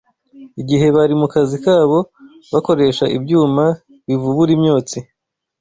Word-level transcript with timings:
igihe 0.61 0.87
bari 0.95 1.13
mu 1.21 1.27
kazi 1.33 1.57
kabo 1.65 1.97
bakoresha 2.53 3.05
ibyuma 3.17 3.65
bivubura 4.07 4.51
imyotsi 4.57 4.97